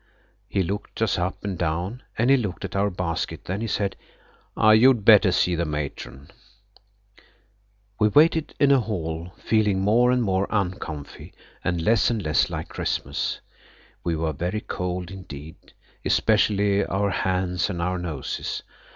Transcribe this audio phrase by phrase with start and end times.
[0.47, 3.95] He looked us up and down, and he looked at our basket, then he said:
[4.57, 6.31] "You'd better see the Matron."
[7.99, 12.69] We waited in a hall, feeling more and more uncomfy, and less and less like
[12.69, 13.41] Christmas.
[14.03, 15.57] We were very cold indeed,
[16.03, 18.63] especially our hands and our noses.